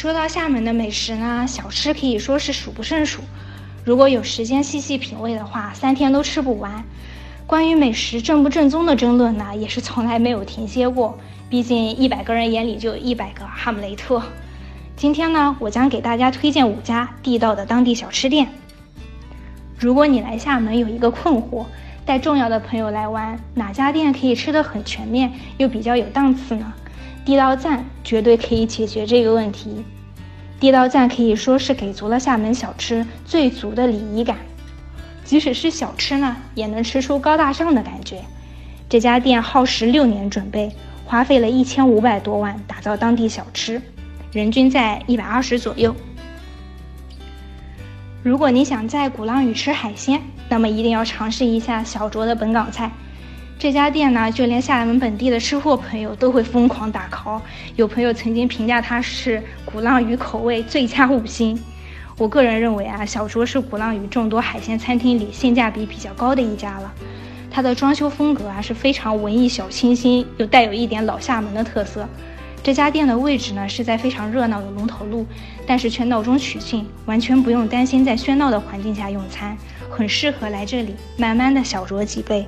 [0.00, 3.20] 说到厦门的美食呢，小吃可以说是数不胜数。
[3.84, 6.82] 如果有时间细细品味的话，三天都吃不完。
[7.46, 11.18] 关于美食正不正宗的争论呢，也是从来没有停歇过。
[11.50, 14.22] 毕竟一百个人眼里就有一百个哈姆雷特。
[14.96, 18.48] 今天呢，我将给大家推荐五家地道的当地小吃店。
[19.78, 21.66] 如果你来厦门有一个困惑，
[22.04, 26.72] 带重要的朋友来玩，哪家店可以吃得很全面又比较有档次呢？
[27.24, 29.84] 地道赞绝对可以解决这个问题。
[30.58, 34.38] 地道赞可以说是给足了厦门小吃最足的礼仪感，
[35.24, 38.22] 即使是小吃呢，也能吃出高大上的感觉。
[38.88, 40.74] 这家店耗时六年准备，
[41.06, 43.80] 花费了一千五百多万打造当地小吃，
[44.32, 45.94] 人均在一百二十左右。
[48.22, 50.20] 如果你想在鼓浪屿吃海鲜，
[50.50, 52.90] 那么一定要尝试一下小卓的本港菜。
[53.58, 57.40] 这家店呢，就连厦门本地的吃货朋友都会疯狂打 call。
[57.76, 61.58] 有朋友曾经评价它是鼓浪屿口味最佳五星。
[62.18, 66.92] 我个人认为啊，小卓是鼓浪屿众多海鲜餐厅里性价比比较高的一家了。
[67.50, 72.06] 它的装修风格啊是非常文艺小清新，又带有一点老厦门的特色。
[72.62, 75.26] 这家店的位置呢是在非常热闹的龙头路，
[75.66, 79.56] 但是却闹中取静，完全不用担心在喧闹的环境下用餐，
[79.90, 82.46] 很适合来这里慢慢的小酌几杯。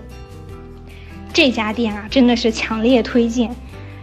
[1.33, 3.57] 这家店啊，真的是强烈推荐。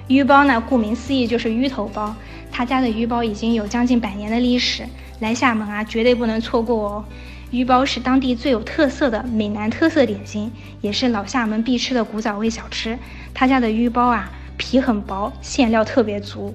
[0.08, 2.16] 鱼包呢，顾名思义就是鱼头包。
[2.52, 4.84] 他家的鱼包已经有将近百年的历史，
[5.20, 7.06] 来厦门啊，绝对不能错过哦。
[7.52, 10.52] 鱼包是当地最有特色的闽南特色点心，
[10.82, 12.98] 也是老厦门必吃的古早味小吃。
[13.36, 16.54] 他家的鱼包啊，皮很薄，馅料特别足，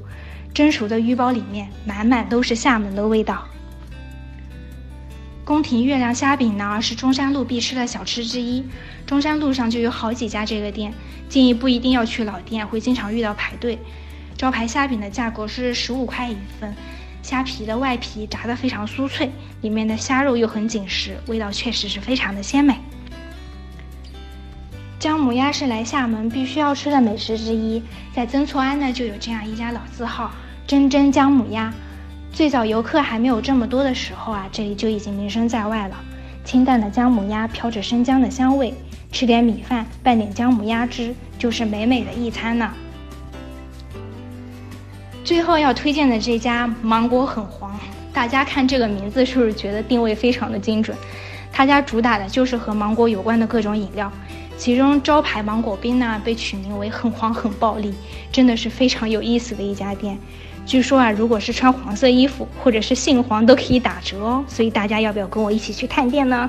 [0.52, 3.48] 蒸熟的鱼包里面满满都是厦门的味道。
[5.42, 8.64] 宫廷月亮虾饼呢，是中山路必吃的小吃之一。
[9.06, 10.92] 中山路上就有好几家这个店，
[11.28, 13.78] 建议不一定要去老店，会经常遇到排队。
[14.36, 16.74] 招牌虾饼的价格是十五块一份，
[17.22, 22.76] 虾皮的外皮炸得非常酥脆，里面的虾肉又很紧实，味道确实是非常的鲜美。
[25.04, 27.82] 姜母鸭是来厦门必须要吃的美食之一，
[28.14, 30.30] 在曾厝垵呢就有这样一家老字号
[30.66, 31.70] “真真姜母鸭”。
[32.32, 35.96] 最早游客还没有这么多的时候啊，这里就已经名声在外了。
[36.42, 38.72] 清淡的姜母鸭飘着生姜的香味，
[39.12, 42.72] 吃点米饭拌点姜母鸭汁，就是美美的一餐呢。
[45.22, 47.78] 最后要推荐的这家芒果很黄，
[48.10, 50.96] 大家看这个名字是不是觉得定位非常的精准？
[51.52, 54.10] 他家主打的就是和芒果有关的各种饮料，
[54.56, 57.92] 其中招牌芒果冰呢被取名为很黄很暴力，
[58.32, 60.18] 真的是非常有意思的一家店。
[60.64, 66.48] 据说啊，如果是穿黄色衣服或者是姓黄都可以打折哦，所以大家要不要跟我一起去探店呢？